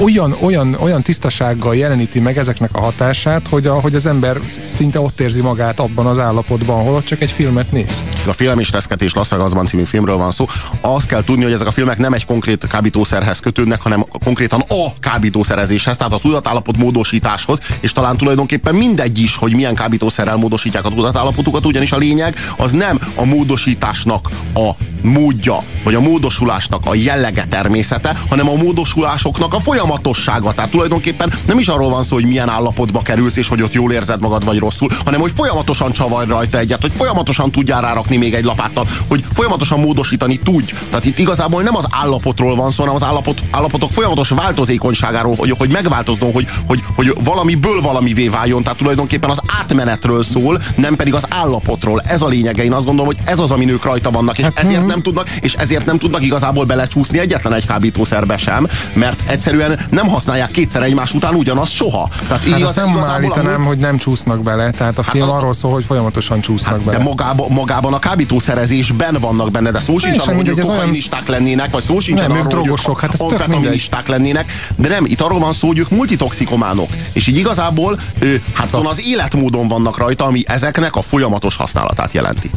olyan, 0.00 0.36
olyan, 0.40 0.76
olyan 0.80 1.02
tisztasággal 1.02 1.76
jeleníti 1.76 2.20
meg 2.20 2.38
ezeknek 2.38 2.70
a 2.72 2.80
hatását, 2.80 3.48
hogy, 3.48 3.66
a, 3.66 3.80
hogy 3.80 3.94
az 3.94 4.06
ember 4.06 4.40
szinte 4.58 5.00
ott 5.00 5.20
érzi 5.20 5.40
magát 5.40 5.80
abban 5.80 6.06
az 6.06 6.18
állapotban, 6.18 6.78
ahol 6.78 6.94
ott 6.94 7.04
csak 7.04 7.22
egy 7.22 7.30
filmet 7.30 7.72
néz. 7.72 8.04
A 8.26 8.32
Film 8.32 8.58
és 8.58 8.70
Reszketés 8.70 9.14
Las 9.14 9.28
Vegasban 9.28 9.66
című 9.66 9.82
filmről 9.82 10.16
van 10.16 10.30
szó. 10.30 10.46
Azt 10.80 11.06
kell 11.06 11.24
tudni, 11.24 11.42
hogy 11.42 11.52
ezek 11.52 11.66
a 11.66 11.70
filmek 11.70 11.98
nem 11.98 12.12
egy 12.12 12.24
konkrét 12.24 12.66
kábítószerhez 12.66 13.40
kötődnek, 13.40 13.80
hanem 13.80 14.04
konkrétan 14.24 14.60
a 14.60 14.98
kábítószerezéshez, 15.00 15.96
tehát 15.96 16.12
a 16.12 16.18
tudatállapot 16.18 16.76
módosításhoz, 16.76 17.58
és 17.80 17.92
talán 17.92 18.16
tulajdonképpen 18.16 18.74
mindegy 18.74 19.18
is, 19.18 19.36
hogy 19.36 19.54
milyen 19.54 19.74
kábítószerrel 19.74 20.36
módosítják 20.36 20.84
a 20.84 20.88
tudatállapotukat, 20.88 21.66
ugyanis 21.66 21.92
a 21.92 21.96
lényeg 21.96 22.36
az 22.56 22.72
nem 22.72 23.00
a 23.14 23.24
módosításnak 23.24 24.30
a 24.54 24.70
módja, 25.02 25.62
vagy 25.84 25.94
a 25.94 26.00
módosulásnak 26.00 26.86
a 26.86 26.94
jellege 26.94 27.44
természete, 27.44 28.16
hanem 28.28 28.48
a 28.48 28.54
módosulásoknak 28.54 29.54
a 29.54 29.60
folyamatossága. 29.86 30.52
Tehát 30.52 30.70
tulajdonképpen 30.70 31.32
nem 31.46 31.58
is 31.58 31.68
arról 31.68 31.88
van 31.90 32.02
szó, 32.02 32.14
hogy 32.14 32.24
milyen 32.24 32.48
állapotba 32.48 33.02
kerülsz, 33.02 33.36
és 33.36 33.48
hogy 33.48 33.62
ott 33.62 33.72
jól 33.72 33.92
érzed 33.92 34.20
magad, 34.20 34.44
vagy 34.44 34.58
rosszul, 34.58 34.88
hanem 35.04 35.20
hogy 35.20 35.32
folyamatosan 35.36 35.92
csavar 35.92 36.26
rajta 36.26 36.58
egyet, 36.58 36.80
hogy 36.80 36.92
folyamatosan 36.96 37.50
tudjál 37.50 37.80
rárakni 37.80 38.16
még 38.16 38.34
egy 38.34 38.44
lapáttal, 38.44 38.86
hogy 39.08 39.24
folyamatosan 39.34 39.80
módosítani 39.80 40.36
tudj. 40.36 40.72
Tehát 40.88 41.04
itt 41.04 41.18
igazából 41.18 41.62
nem 41.62 41.76
az 41.76 41.86
állapotról 41.90 42.56
van 42.56 42.70
szó, 42.70 42.80
hanem 42.80 42.94
az 42.94 43.02
állapot, 43.02 43.40
állapotok 43.50 43.92
folyamatos 43.92 44.28
változékonyságáról, 44.28 45.34
hogy, 45.36 45.54
hogy 45.58 45.72
megváltozzon, 45.72 46.32
hogy, 46.32 46.46
hogy, 46.66 46.82
hogy 46.94 47.14
valamiből 47.24 47.80
valamivé 47.80 48.28
váljon. 48.28 48.62
Tehát 48.62 48.78
tulajdonképpen 48.78 49.30
az 49.30 49.40
átmenetről 49.60 50.22
szól, 50.22 50.62
nem 50.76 50.96
pedig 50.96 51.14
az 51.14 51.26
állapotról. 51.28 52.00
Ez 52.00 52.22
a 52.22 52.28
lényege. 52.28 52.64
Én 52.64 52.72
azt 52.72 52.84
gondolom, 52.84 53.06
hogy 53.06 53.24
ez 53.24 53.38
az, 53.38 53.50
ami 53.50 53.64
nők 53.64 53.84
rajta 53.84 54.10
vannak, 54.10 54.38
és 54.38 54.44
hát, 54.44 54.58
ezért 54.58 54.86
nem 54.86 55.02
tudnak, 55.02 55.30
és 55.40 55.54
ezért 55.54 55.84
nem 55.84 55.98
tudnak 55.98 56.24
igazából 56.24 56.64
belecsúszni 56.64 57.18
egyetlen 57.18 57.52
egy 57.52 57.66
kábítószerbe 57.66 58.36
sem, 58.36 58.68
mert 58.92 59.22
egyszerűen 59.26 59.75
nem 59.90 60.08
használják 60.08 60.50
kétszer 60.50 60.82
egymás 60.82 61.14
után 61.14 61.34
ugyanazt 61.34 61.72
soha. 61.72 62.08
Tehát 62.28 62.44
hát 62.44 62.58
igaz, 62.58 62.74
nem 62.74 62.98
állítanám, 62.98 63.64
hogy 63.64 63.78
nem 63.78 63.96
csúsznak 63.96 64.42
bele, 64.42 64.70
tehát 64.70 64.98
a 64.98 65.02
hát 65.02 65.10
film 65.10 65.24
az, 65.24 65.30
arról 65.30 65.52
szól, 65.52 65.72
hogy 65.72 65.84
folyamatosan 65.84 66.40
csúsznak 66.40 66.72
hát, 66.72 66.80
bele. 66.80 66.98
De 66.98 67.02
magába, 67.04 67.48
magában 67.48 67.94
a 67.94 67.98
kábítószerezésben 67.98 69.16
vannak 69.20 69.50
benne, 69.50 69.70
de 69.70 69.80
szó 69.80 69.98
sincs 69.98 70.18
arról, 70.18 70.34
hogy 70.34 70.48
ők 70.48 70.60
kokainisták 70.60 71.28
olyan... 71.28 71.40
lennének, 71.40 71.70
vagy 71.70 71.82
szó 71.82 72.00
sincs 72.00 72.20
arról, 72.20 72.42
hogy 72.42 72.68
ők 72.68 73.00
hát 73.00 73.14
amfetaministák 73.20 74.06
lennének, 74.06 74.52
de 74.76 74.88
nem, 74.88 75.04
itt 75.04 75.20
arról 75.20 75.38
van 75.38 75.52
szó, 75.52 75.66
hogy 75.66 75.78
ők 75.78 75.90
multitoxikománok, 75.90 76.88
és 77.12 77.26
így 77.26 77.36
igazából 77.36 77.98
ő, 78.18 78.42
hát 78.54 78.68
szóval 78.72 78.90
az 78.90 79.06
életmódon 79.06 79.68
vannak 79.68 79.98
rajta, 79.98 80.24
ami 80.24 80.42
ezeknek 80.46 80.96
a 80.96 81.02
folyamatos 81.02 81.56
használatát 81.56 82.12
jelenti. 82.12 82.50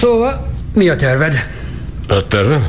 Szóval, 0.00 0.46
mi 0.74 0.88
a 0.88 0.96
terved? 0.96 1.46
A 2.08 2.26
tervem? 2.26 2.66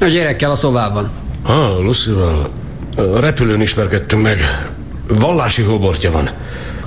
A 0.00 0.04
gyerekkel 0.04 0.50
a 0.50 0.56
szobában. 0.56 1.10
Ah, 1.46 1.78
Lucival. 1.82 2.50
Repülőn 2.96 3.60
ismerkedtünk 3.60 4.22
meg. 4.22 4.68
Vallási 5.08 5.62
hóbortja 5.62 6.10
van. 6.10 6.30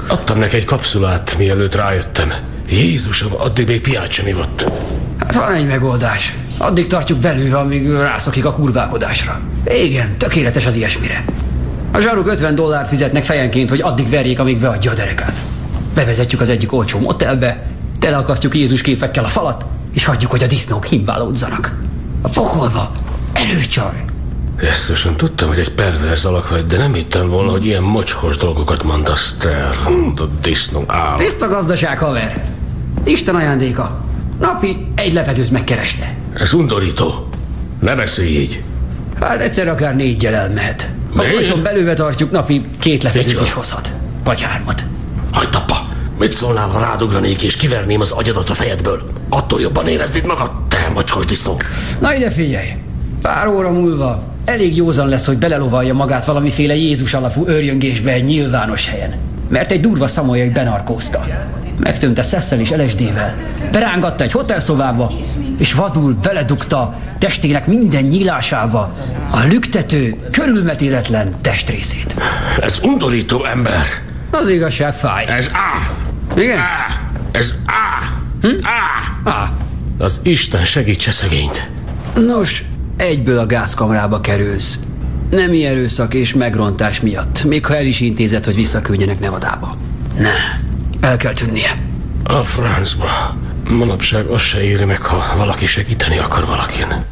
Adtam 0.07 0.37
neki 0.37 0.55
egy 0.55 0.63
kapszulát, 0.63 1.35
mielőtt 1.37 1.75
rájöttem. 1.75 2.33
Jézusom, 2.69 3.31
addig 3.37 3.67
még 3.67 3.81
piát 3.81 4.11
sem 4.11 4.27
ivott. 4.27 4.71
Hát 5.17 5.35
van 5.35 5.53
egy 5.53 5.67
megoldás. 5.67 6.35
Addig 6.57 6.87
tartjuk 6.87 7.19
belül, 7.19 7.55
amíg 7.55 7.89
rászokik 7.89 8.45
a 8.45 8.53
kurválkodásra. 8.53 9.39
Igen, 9.83 10.17
tökéletes 10.17 10.65
az 10.65 10.75
ilyesmire. 10.75 11.25
A 11.91 11.99
zsaruk 11.99 12.27
50 12.27 12.55
dollárt 12.55 12.87
fizetnek 12.87 13.23
fejenként, 13.23 13.69
hogy 13.69 13.81
addig 13.81 14.09
verjék, 14.09 14.39
amíg 14.39 14.59
beadja 14.59 14.91
a 14.91 14.95
derekát. 14.95 15.43
Bevezetjük 15.93 16.41
az 16.41 16.49
egyik 16.49 16.73
olcsó 16.73 16.99
motelbe, 16.99 17.63
teleakasztjuk 17.99 18.55
Jézus 18.55 18.81
képekkel 18.81 19.23
a 19.23 19.27
falat, 19.27 19.65
és 19.93 20.05
hagyjuk, 20.05 20.31
hogy 20.31 20.43
a 20.43 20.47
disznók 20.47 20.85
himbálódzanak. 20.85 21.75
A 22.21 22.29
pokolba 22.29 22.91
előcsaj. 23.33 24.08
Jesszusom, 24.61 25.15
tudtam, 25.15 25.47
hogy 25.47 25.59
egy 25.59 25.71
perverz 25.71 26.25
alak 26.25 26.49
vagy, 26.49 26.65
de 26.65 26.77
nem 26.77 26.93
hittem 26.93 27.29
volna, 27.29 27.51
hogy 27.51 27.65
ilyen 27.65 27.83
mocskos 27.83 28.37
dolgokat 28.37 28.83
mondasz 28.83 29.35
te, 29.39 29.69
a 30.15 30.23
disznó 30.41 30.83
áll. 30.87 31.17
Tiszta 31.17 31.47
gazdaság, 31.47 31.97
haver. 31.97 32.45
Isten 33.03 33.35
ajándéka. 33.35 34.05
Napi 34.39 34.87
egy 34.95 35.13
lepedőt 35.13 35.51
megkeresne. 35.51 36.15
Ez 36.33 36.53
undorító. 36.53 37.29
Ne 37.79 37.95
beszélj 37.95 38.29
így. 38.29 38.63
Hát 39.19 39.41
egyszer 39.41 39.67
akár 39.67 39.95
négyel 39.95 40.33
elmehet. 40.33 40.89
Ha 41.15 41.23
folyton 41.23 41.63
belőve 41.63 41.93
tartjuk, 41.93 42.31
napi 42.31 42.65
két 42.79 43.03
lepedőt 43.03 43.41
is 43.41 43.51
hozhat. 43.51 43.93
Vagy 44.23 44.41
hármat. 44.41 44.85
Hagyd 45.31 45.55
apa! 45.55 45.87
Mit 46.19 46.33
szólnál, 46.33 46.67
ha 46.67 46.79
rádugranék 46.79 47.43
és 47.43 47.55
kiverném 47.55 48.01
az 48.01 48.11
agyadat 48.11 48.49
a 48.49 48.53
fejedből? 48.53 49.09
Attól 49.29 49.61
jobban 49.61 49.87
éreznéd 49.87 50.25
magad, 50.25 50.51
te 50.67 50.91
macskos 50.93 51.25
disznó. 51.25 51.59
Na 51.99 52.13
ide 52.15 52.31
figyelj! 52.31 52.67
Pár 53.21 53.47
óra 53.47 53.71
múlva 53.71 54.23
elég 54.49 54.75
józan 54.75 55.07
lesz, 55.07 55.25
hogy 55.25 55.37
belelovalja 55.37 55.93
magát 55.93 56.25
valamiféle 56.25 56.75
Jézus 56.75 57.13
alapú 57.13 57.47
őrjöngésbe 57.47 58.11
egy 58.11 58.23
nyilvános 58.23 58.87
helyen. 58.87 59.15
Mert 59.47 59.71
egy 59.71 59.79
durva 59.79 60.07
szamolyai 60.07 60.49
benarkózta. 60.49 61.25
Megtönte 61.79 62.21
szesszel 62.21 62.59
és 62.59 62.69
LSD-vel. 62.69 63.35
Berángatta 63.71 64.23
egy 64.23 64.31
hotelszobába, 64.31 65.11
és 65.57 65.73
vadul 65.73 66.17
beledugta 66.21 66.95
testének 67.17 67.67
minden 67.67 68.03
nyílásába 68.03 68.93
a 69.31 69.39
lüktető, 69.49 70.15
körülmetéletlen 70.31 71.35
testrészét. 71.41 72.15
Ez 72.61 72.79
undorító 72.83 73.45
ember. 73.45 73.85
Az 74.31 74.49
igazság 74.49 74.93
fáj. 74.93 75.25
Ez 75.25 75.51
A. 75.53 76.39
Igen? 76.39 76.57
A. 76.57 76.99
Ez 77.31 77.53
A. 77.65 78.05
Hm? 78.41 78.53
A. 79.23 79.29
A. 79.29 79.51
Az 79.97 80.19
Isten 80.23 80.65
segítse 80.65 81.11
szegényt. 81.11 81.69
Nos, 82.15 82.63
egyből 82.99 83.37
a 83.37 83.45
gázkamrába 83.45 84.19
kerülsz. 84.19 84.79
Nem 85.29 85.51
erőszak 85.51 86.13
és 86.13 86.33
megrontás 86.33 87.01
miatt, 87.01 87.43
még 87.43 87.65
ha 87.65 87.75
el 87.75 87.85
is 87.85 87.99
intézett, 87.99 88.45
hogy 88.45 88.55
visszaküldjenek 88.55 89.19
Nevadába. 89.19 89.77
Ne, 90.17 90.33
el 91.07 91.17
kell 91.17 91.33
tűnnie. 91.33 91.81
A 92.23 92.43
francba. 92.43 93.37
Manapság 93.69 94.25
az 94.25 94.41
se 94.41 94.63
éri 94.63 94.85
meg, 94.85 95.01
ha 95.01 95.37
valaki 95.37 95.65
segíteni 95.65 96.17
akar 96.17 96.45
valakin. 96.45 97.05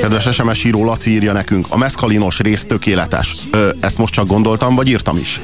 Kedves 0.00 0.34
SMS 0.34 0.64
író 0.64 0.84
Laci 0.84 1.10
írja 1.10 1.32
nekünk, 1.32 1.66
a 1.68 1.76
meszkalinos 1.76 2.38
rész 2.38 2.64
tökéletes. 2.64 3.36
Ö, 3.50 3.70
ezt 3.80 3.98
most 3.98 4.12
csak 4.12 4.26
gondoltam, 4.26 4.74
vagy 4.74 4.88
írtam 4.88 5.16
is? 5.16 5.40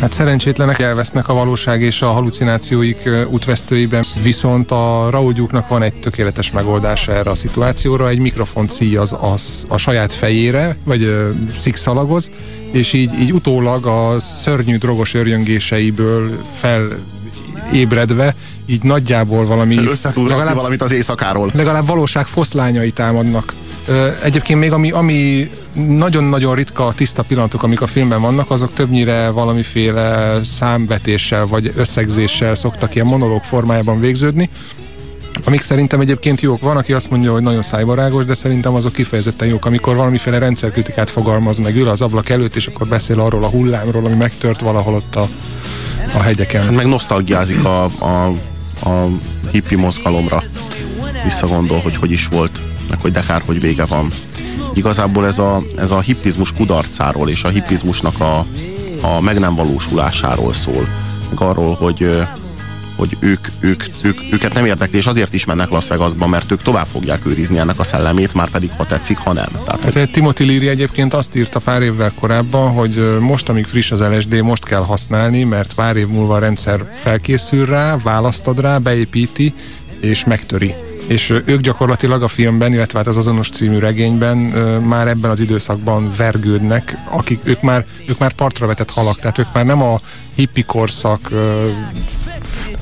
Hát 0.00 0.12
szerencsétlenek 0.12 0.78
elvesznek 0.78 1.28
a 1.28 1.34
valóság 1.34 1.80
és 1.80 2.02
a 2.02 2.06
halucinációik 2.06 3.08
útvesztőiben, 3.30 4.04
viszont 4.22 4.70
a 4.70 5.06
raugyúknak 5.10 5.68
van 5.68 5.82
egy 5.82 5.94
tökéletes 5.94 6.50
megoldása 6.50 7.12
erre 7.12 7.30
a 7.30 7.34
szituációra, 7.34 8.08
egy 8.08 8.18
mikrofon 8.18 8.68
szíjaz 8.68 9.16
az 9.20 9.64
a 9.68 9.76
saját 9.76 10.12
fejére, 10.12 10.76
vagy 10.84 11.02
ö, 11.02 11.30
szikszalagoz, 11.52 12.30
és 12.72 12.92
így, 12.92 13.20
így 13.20 13.32
utólag 13.32 13.86
a 13.86 14.20
szörnyű 14.20 14.76
drogos 14.76 15.14
örjöngéseiből 15.14 16.42
fel 16.52 16.88
ébredve, 17.72 18.34
így 18.66 18.82
nagyjából 18.82 19.46
valami... 19.46 19.76
Össze 19.76 20.12
tud 20.12 20.28
legalább, 20.28 20.54
valamit 20.54 20.82
az 20.82 20.92
éjszakáról. 20.92 21.50
Legalább 21.54 21.86
valóság 21.86 22.26
foszlányai 22.26 22.90
támadnak. 22.90 23.54
Egyébként 24.22 24.60
még 24.60 24.72
ami, 24.72 24.90
ami 24.90 25.50
nagyon-nagyon 25.72 26.54
ritka 26.54 26.92
tiszta 26.92 27.22
pillanatok, 27.22 27.62
amik 27.62 27.80
a 27.80 27.86
filmben 27.86 28.20
vannak, 28.20 28.50
azok 28.50 28.72
többnyire 28.72 29.28
valamiféle 29.28 30.38
számvetéssel 30.42 31.46
vagy 31.46 31.72
összegzéssel 31.76 32.54
szoktak 32.54 32.94
ilyen 32.94 33.06
monológ 33.06 33.42
formájában 33.42 34.00
végződni, 34.00 34.50
amik 35.44 35.60
szerintem 35.60 36.00
egyébként 36.00 36.40
jók. 36.40 36.60
Van, 36.60 36.76
aki 36.76 36.92
azt 36.92 37.10
mondja, 37.10 37.32
hogy 37.32 37.42
nagyon 37.42 37.62
szájbarágos, 37.62 38.24
de 38.24 38.34
szerintem 38.34 38.74
azok 38.74 38.92
kifejezetten 38.92 39.48
jók, 39.48 39.64
amikor 39.64 39.96
valamiféle 39.96 40.38
rendszerkritikát 40.38 41.10
fogalmaz 41.10 41.56
meg, 41.56 41.76
ül 41.76 41.88
az 41.88 42.02
ablak 42.02 42.28
előtt, 42.28 42.56
és 42.56 42.66
akkor 42.66 42.86
beszél 42.86 43.20
arról 43.20 43.44
a 43.44 43.48
hullámról, 43.48 44.04
ami 44.04 44.14
megtört 44.14 44.60
valahol 44.60 44.94
ott 44.94 45.16
a, 45.16 45.28
a 46.14 46.22
hegyeken. 46.22 46.62
Hát 46.62 46.74
meg 46.74 46.86
nosztalgiázik 46.86 47.64
a, 47.64 47.84
a, 47.84 48.26
a 48.88 49.08
hippi 49.50 49.74
mozgalomra. 49.74 50.42
Visszagondol, 51.24 51.80
hogy 51.80 51.96
hogy 51.96 52.10
is 52.10 52.26
volt, 52.26 52.60
meg 52.88 53.00
hogy 53.00 53.12
de 53.12 53.22
kár, 53.26 53.42
hogy 53.46 53.60
vége 53.60 53.84
van. 53.84 54.10
Igazából 54.74 55.26
ez 55.26 55.38
a, 55.38 55.62
ez 55.76 55.90
a 55.90 56.00
hippizmus 56.00 56.52
kudarcáról 56.52 57.28
és 57.28 57.44
a 57.44 57.48
hippizmusnak 57.48 58.20
a, 58.20 58.46
a 59.00 59.20
meg 59.20 59.38
nem 59.38 59.54
valósulásáról 59.54 60.52
szól. 60.52 60.88
Meg 61.28 61.40
arról, 61.40 61.74
hogy 61.74 62.26
hogy 62.98 63.16
ők, 63.20 63.46
ők, 63.60 63.84
ők, 64.02 64.18
őket 64.32 64.54
nem 64.54 64.64
érdekli, 64.64 64.98
és 64.98 65.06
azért 65.06 65.34
is 65.34 65.44
mennek 65.44 65.70
Las 65.70 65.88
Vegasba, 65.88 66.26
mert 66.26 66.52
ők 66.52 66.62
tovább 66.62 66.86
fogják 66.86 67.26
őrizni 67.26 67.58
ennek 67.58 67.78
a 67.78 67.84
szellemét, 67.84 68.34
már 68.34 68.50
pedig 68.50 68.70
ha 68.76 68.86
tetszik, 68.86 69.18
ha 69.18 69.32
nem. 69.32 69.48
Tehát, 69.64 69.80
hát 69.82 69.96
egy 69.96 70.10
Timothy 70.10 70.46
Leary 70.46 70.68
egyébként 70.68 71.14
azt 71.14 71.36
írta 71.36 71.58
pár 71.58 71.82
évvel 71.82 72.12
korábban, 72.20 72.72
hogy 72.72 73.18
most, 73.20 73.48
amíg 73.48 73.66
friss 73.66 73.90
az 73.90 74.00
LSD, 74.00 74.42
most 74.42 74.64
kell 74.64 74.82
használni, 74.82 75.42
mert 75.42 75.74
pár 75.74 75.96
év 75.96 76.08
múlva 76.08 76.34
a 76.34 76.38
rendszer 76.38 76.92
felkészül 76.94 77.66
rá, 77.66 77.96
választad 77.96 78.60
rá, 78.60 78.78
beépíti, 78.78 79.54
és 80.00 80.24
megtöri 80.24 80.74
és 81.08 81.30
ők 81.44 81.60
gyakorlatilag 81.60 82.22
a 82.22 82.28
filmben, 82.28 82.72
illetve 82.72 82.98
hát 82.98 83.06
az 83.06 83.16
azonos 83.16 83.48
című 83.48 83.78
regényben 83.78 84.36
már 84.82 85.08
ebben 85.08 85.30
az 85.30 85.40
időszakban 85.40 86.10
vergődnek, 86.16 86.96
akik 87.10 87.40
ők 87.42 87.62
már, 87.62 87.84
ők 88.06 88.18
már 88.18 88.32
partra 88.32 88.66
vetett 88.66 88.90
halak, 88.90 89.16
tehát 89.20 89.38
ők 89.38 89.52
már 89.52 89.64
nem 89.64 89.82
a 89.82 90.00
hippi 90.34 90.62
korszak 90.62 91.30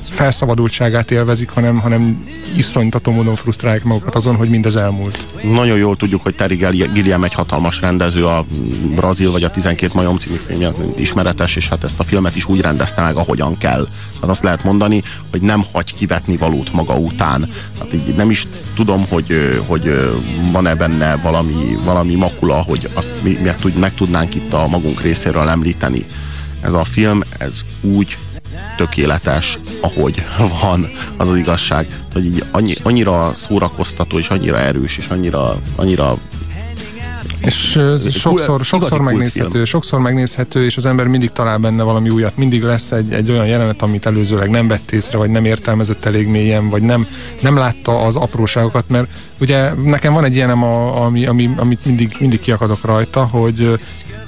felszabadultságát 0.09 1.11
élvezik, 1.11 1.49
hanem, 1.49 1.79
hanem 1.79 2.27
iszonytató 2.55 3.11
módon 3.11 3.35
frusztrálják 3.35 3.83
magukat 3.83 4.15
azon, 4.15 4.35
hogy 4.35 4.49
mindez 4.49 4.75
elmúlt. 4.75 5.27
Nagyon 5.43 5.77
jól 5.77 5.95
tudjuk, 5.95 6.23
hogy 6.23 6.35
Terry 6.35 6.55
Gilliam 6.93 7.23
egy 7.23 7.33
hatalmas 7.33 7.81
rendező, 7.81 8.25
a 8.25 8.45
Brazil 8.95 9.31
vagy 9.31 9.43
a 9.43 9.49
12 9.49 9.91
majom 9.95 10.17
című 10.17 10.35
filmje 10.35 10.71
ismeretes, 10.95 11.55
és 11.55 11.69
hát 11.69 11.83
ezt 11.83 11.99
a 11.99 12.03
filmet 12.03 12.35
is 12.35 12.45
úgy 12.45 12.61
rendezte 12.61 13.01
meg, 13.01 13.15
ahogyan 13.15 13.57
kell. 13.57 13.87
Tehát 14.13 14.29
azt 14.29 14.43
lehet 14.43 14.63
mondani, 14.63 15.03
hogy 15.31 15.41
nem 15.41 15.63
hagy 15.73 15.93
kivetni 15.93 16.37
valót 16.37 16.73
maga 16.73 16.95
után. 16.95 17.49
Hát 17.79 17.93
így 17.93 18.15
nem 18.15 18.29
is 18.29 18.47
tudom, 18.75 19.05
hogy, 19.09 19.59
hogy 19.67 20.11
van-e 20.51 20.75
benne 20.75 21.15
valami, 21.15 21.77
valami 21.85 22.15
makula, 22.15 22.55
hogy 22.55 22.89
azt 22.93 23.11
mi 23.23 23.37
meg, 23.43 23.77
meg 23.79 23.93
tudnánk 23.93 24.35
itt 24.35 24.53
a 24.53 24.67
magunk 24.67 25.01
részéről 25.01 25.47
említeni. 25.47 26.05
Ez 26.61 26.73
a 26.73 26.83
film, 26.83 27.23
ez 27.37 27.61
úgy 27.81 28.17
tökéletes, 28.77 29.59
ahogy 29.81 30.25
van, 30.61 30.91
az 31.17 31.29
az 31.29 31.37
igazság. 31.37 31.87
Hogy 32.13 32.25
így 32.25 32.45
annyi, 32.51 32.73
annyira 32.83 33.31
szórakoztató, 33.33 34.17
és 34.17 34.29
annyira 34.29 34.59
erős, 34.59 34.97
és 34.97 35.07
annyira, 35.07 35.59
annyira 35.75 36.17
és 37.41 37.79
sokszor, 38.09 38.65
sokszor 38.65 39.01
megnézhető, 39.01 39.65
sokszor 39.65 39.99
megnézhető, 39.99 40.65
és 40.65 40.77
az 40.77 40.85
ember 40.85 41.07
mindig 41.07 41.31
talál 41.31 41.57
benne 41.57 41.83
valami 41.83 42.09
újat. 42.09 42.37
Mindig 42.37 42.63
lesz 42.63 42.91
egy, 42.91 43.13
egy 43.13 43.31
olyan 43.31 43.47
jelenet, 43.47 43.81
amit 43.81 44.05
előzőleg 44.05 44.49
nem 44.49 44.67
vett 44.67 44.91
észre, 44.91 45.17
vagy 45.17 45.29
nem 45.29 45.45
értelmezett 45.45 46.05
elég 46.05 46.27
mélyen, 46.27 46.69
vagy 46.69 46.81
nem, 46.81 47.07
nem 47.41 47.57
látta 47.57 47.99
az 48.01 48.15
apróságokat, 48.15 48.89
mert 48.89 49.07
ugye 49.39 49.73
nekem 49.73 50.13
van 50.13 50.23
egy 50.23 50.35
ilyenem, 50.35 50.63
a, 50.63 51.05
ami, 51.05 51.25
ami, 51.25 51.49
amit 51.55 51.85
mindig, 51.85 52.15
mindig 52.19 52.39
kiakadok 52.39 52.85
rajta, 52.85 53.25
hogy 53.25 53.79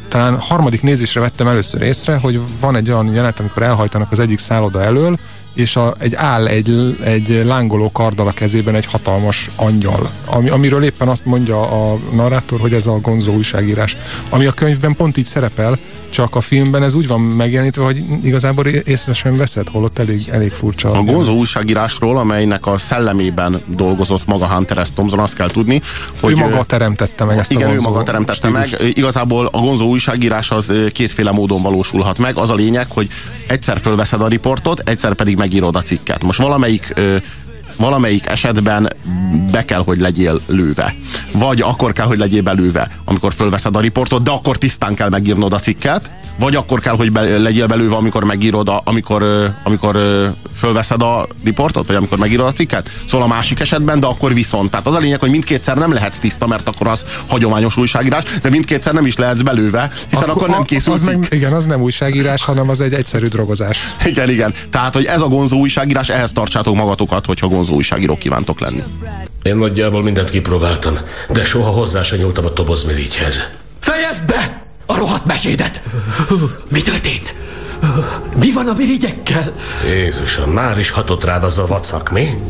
talán 0.09 0.39
harmadik 0.39 0.81
nézésre 0.81 1.19
vettem 1.19 1.47
először 1.47 1.81
észre, 1.81 2.17
hogy 2.17 2.41
van 2.59 2.75
egy 2.75 2.89
olyan 2.89 3.07
jelenet, 3.07 3.39
amikor 3.39 3.63
elhajtanak 3.63 4.11
az 4.11 4.19
egyik 4.19 4.39
szálloda 4.39 4.81
elől, 4.81 5.19
és 5.59 5.75
a, 5.75 5.93
egy 5.99 6.15
áll 6.15 6.47
egy, 6.47 6.97
egy 7.03 7.41
lángoló 7.45 7.91
karddal 7.91 8.27
a 8.27 8.31
kezében 8.31 8.75
egy 8.75 8.85
hatalmas 8.85 9.49
angyal, 9.55 10.09
ami, 10.25 10.49
amiről 10.49 10.83
éppen 10.83 11.07
azt 11.07 11.25
mondja 11.25 11.61
a 11.61 11.97
narrátor, 12.13 12.59
hogy 12.59 12.73
ez 12.73 12.87
a 12.87 12.99
gonzó 12.99 13.33
újságírás, 13.33 13.97
ami 14.29 14.45
a 14.45 14.51
könyvben 14.51 14.95
pont 14.95 15.17
így 15.17 15.25
szerepel, 15.25 15.77
csak 16.09 16.35
a 16.35 16.41
filmben 16.41 16.83
ez 16.83 16.93
úgy 16.93 17.07
van 17.07 17.21
megjelenítve, 17.21 17.83
hogy 17.83 18.03
igazából 18.23 18.67
észre 18.67 19.13
sem 19.13 19.37
veszed, 19.37 19.67
holott 19.69 19.99
elég, 19.99 20.29
elég 20.31 20.51
furcsa. 20.51 20.91
A 20.91 21.03
gonzó 21.03 21.33
újságírásról, 21.33 22.17
amelynek 22.17 22.65
a 22.65 22.77
szellemében 22.77 23.61
dolgozott 23.65 24.25
maga 24.25 24.47
Hunter 24.47 24.85
S. 24.85 24.91
Thompson, 24.91 25.19
azt 25.19 25.35
kell 25.35 25.49
tudni, 25.49 25.81
hogy... 26.19 26.31
Ő 26.31 26.35
maga 26.35 26.63
teremtette 26.63 27.23
meg 27.23 27.37
ezt 27.37 27.51
igen, 27.51 27.69
a 27.69 27.73
ő 27.73 27.81
maga 27.81 28.03
teremtette 28.03 28.47
stílus. 28.47 28.69
meg. 28.69 28.97
Igazából 28.97 29.49
a 29.51 29.59
gonzó 29.59 29.87
újságírás 29.87 30.51
az 30.51 30.73
kétféle 30.93 31.31
módon 31.31 31.61
valósulhat 31.61 32.17
meg. 32.17 32.37
Az 32.37 32.49
a 32.49 32.55
lényeg, 32.55 32.91
hogy 32.91 33.07
egyszer 33.47 33.79
fölveszed 33.79 34.21
a 34.21 34.27
riportot, 34.27 34.89
egyszer 34.89 35.13
pedig 35.13 35.37
megírod 35.49 35.75
a 35.75 35.81
cikket. 35.81 36.23
Most 36.23 36.39
valamelyik 36.39 36.93
valamelyik 37.77 38.25
esetben 38.25 38.93
be 39.51 39.65
kell, 39.65 39.83
hogy 39.83 39.99
legyél 39.99 40.41
lőve. 40.47 40.95
Vagy 41.33 41.61
akkor 41.61 41.93
kell, 41.93 42.05
hogy 42.05 42.17
legyél 42.17 42.41
belőve, 42.41 42.91
amikor 43.05 43.33
fölveszed 43.33 43.75
a 43.75 43.79
riportot, 43.79 44.23
de 44.23 44.31
akkor 44.31 44.57
tisztán 44.57 44.95
kell 44.95 45.09
megírnod 45.09 45.53
a 45.53 45.59
cikket, 45.59 46.11
vagy 46.39 46.55
akkor 46.55 46.79
kell, 46.79 46.95
hogy 46.95 47.11
be, 47.11 47.37
legyél 47.37 47.67
belőve, 47.67 47.95
amikor 47.95 48.23
megírod, 48.23 48.69
a, 48.69 48.81
amikor, 48.83 49.25
amikor 49.63 49.97
fölveszed 50.55 51.01
a 51.01 51.27
riportot, 51.43 51.87
vagy 51.87 51.95
amikor 51.95 52.17
megírod 52.17 52.45
a 52.45 52.51
cikket. 52.51 52.89
Szóval 53.07 53.25
a 53.25 53.29
másik 53.29 53.59
esetben, 53.59 53.99
de 53.99 54.07
akkor 54.07 54.33
viszont. 54.33 54.71
Tehát 54.71 54.87
az 54.87 54.95
a 54.95 54.99
lényeg, 54.99 55.19
hogy 55.19 55.29
mindkétszer 55.29 55.77
nem 55.77 55.93
lehetsz 55.93 56.19
tiszta, 56.19 56.47
mert 56.47 56.67
akkor 56.67 56.87
az 56.87 57.03
hagyományos 57.27 57.77
újságírás, 57.77 58.23
de 58.41 58.49
mindkétszer 58.49 58.93
nem 58.93 59.05
is 59.05 59.15
lehetsz 59.15 59.41
belőve, 59.41 59.91
hiszen 60.09 60.29
akkor, 60.29 60.41
akkor 60.41 60.49
nem 60.49 60.63
készül 60.63 60.93
az 60.93 61.01
meg, 61.01 61.27
Igen, 61.29 61.53
az 61.53 61.65
nem 61.65 61.81
újságírás, 61.81 62.43
hanem 62.43 62.69
az 62.69 62.81
egy 62.81 62.93
egyszerű 62.93 63.27
drogozás. 63.27 63.95
Igen, 64.05 64.29
igen. 64.29 64.53
Tehát, 64.69 64.93
hogy 64.93 65.05
ez 65.05 65.21
a 65.21 65.27
gonzó 65.27 65.57
újságírás, 65.57 66.09
ehhez 66.09 66.31
tartsátok 66.31 66.75
magatokat, 66.75 67.25
hogyha 67.25 67.47
gonzó 67.47 67.73
újságíró 67.73 68.17
kívántok 68.17 68.59
lenni. 68.59 68.83
Én 69.43 69.57
nagyjából 69.57 70.03
mindent 70.03 70.29
kipróbáltam, 70.29 70.97
de 71.29 71.43
soha 71.43 71.69
hozzá 71.69 72.03
se 72.03 72.15
nyúltam 72.15 72.45
a 72.45 72.53
tobozmirigyhez. 72.53 73.41
Fejezd 73.79 74.23
be! 74.25 74.58
A 74.89 74.95
rohadt 74.97 75.25
mesédet! 75.25 75.81
Mi 76.67 76.81
történt? 76.81 77.35
Mi 78.35 78.51
van 78.51 78.67
a 78.67 78.73
mirigyekkel? 78.73 79.53
Jézusom, 79.85 80.51
már 80.51 80.79
is 80.79 80.89
hatott 80.89 81.23
rád 81.23 81.43
az 81.43 81.57
a 81.57 81.65
vacak, 81.67 82.11
mi? 82.11 82.41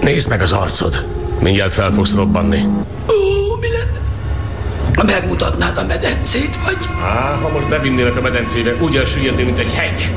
Nézd 0.00 0.28
meg 0.28 0.42
az 0.42 0.52
arcod. 0.52 1.04
Mindjárt 1.40 1.74
fel 1.74 1.92
fogsz 1.92 2.14
robbanni. 2.14 2.64
Ó, 3.08 3.56
mi 3.60 3.68
lenne? 3.68 4.00
Ha 4.94 5.02
megmutatnád 5.02 5.76
a 5.78 5.84
medencét, 5.86 6.56
vagy? 6.64 6.88
Á, 7.02 7.38
ha 7.42 7.48
most 7.48 7.68
bevinnélek 7.68 8.16
a 8.16 8.20
medencébe, 8.20 8.76
úgy 8.80 8.96
elsüllyednél, 8.96 9.44
mint 9.44 9.58
egy 9.58 9.72
hegy. 9.72 10.10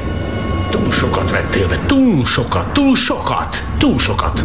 Túl 0.70 0.92
sokat 0.92 1.32
vettél 1.32 1.68
be, 1.68 1.80
túl 1.86 2.26
sokat, 2.26 2.74
túl 2.74 2.96
sokat, 2.96 3.64
túl 3.78 4.00
sokat. 4.00 4.44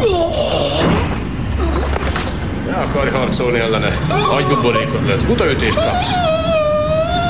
Oh. 0.00 1.11
Ne 2.72 2.78
akarj 2.78 3.10
harcolni 3.10 3.58
ellene. 3.58 3.98
Agybuborékod 4.36 5.06
lesz. 5.06 5.22
Butaütést 5.22 5.74
kapsz. 5.74 6.12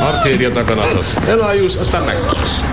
Artéria 0.02 0.50
daganatot. 0.50 1.04
Elájulsz, 1.26 1.76
aztán 1.76 2.02
meghalsz. 2.02 2.64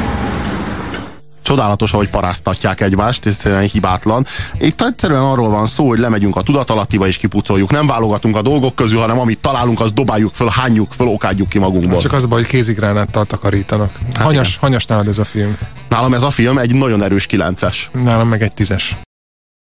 Csodálatos, 1.41 1.93
ahogy 1.93 2.09
paráztatják 2.09 2.81
egymást, 2.81 3.25
ez 3.25 3.33
egyszerűen 3.33 3.61
hibátlan. 3.61 4.25
Itt 4.59 4.81
egyszerűen 4.81 5.21
arról 5.21 5.49
van 5.49 5.65
szó, 5.65 5.87
hogy 5.87 5.99
lemegyünk 5.99 6.35
a 6.35 6.41
tudatalattiba 6.41 7.07
és 7.07 7.17
kipucoljuk. 7.17 7.71
Nem 7.71 7.87
válogatunk 7.87 8.35
a 8.35 8.41
dolgok 8.41 8.75
közül, 8.75 8.99
hanem 8.99 9.19
amit 9.19 9.39
találunk, 9.39 9.79
azt 9.79 9.93
dobáljuk 9.93 10.33
föl, 10.33 10.47
hányjuk 10.47 10.91
föl, 10.93 11.07
okádjuk 11.07 11.49
ki 11.49 11.59
magunkból. 11.59 11.99
Csak 11.99 12.13
az 12.13 12.25
baj, 12.25 12.39
hogy 12.39 12.49
kézigránáttal 12.49 13.25
takarítanak. 13.25 13.91
Hát 14.13 14.23
hanyas, 14.23 14.57
hanyas 14.57 14.85
nálad 14.85 15.07
ez 15.07 15.19
a 15.19 15.23
film? 15.23 15.57
Nálam 15.87 16.13
ez 16.13 16.21
a 16.21 16.29
film 16.29 16.57
egy 16.57 16.75
nagyon 16.75 17.03
erős 17.03 17.25
kilences. 17.25 17.89
Nálam 17.93 18.27
meg 18.27 18.41
egy 18.41 18.53
tízes. 18.53 18.97